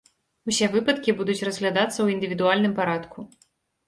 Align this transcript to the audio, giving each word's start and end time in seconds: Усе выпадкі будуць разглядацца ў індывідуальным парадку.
Усе 0.51 0.69
выпадкі 0.75 1.13
будуць 1.19 1.45
разглядацца 1.47 1.93
ў 2.01 2.07
індывідуальным 2.15 2.73
парадку. 2.81 3.27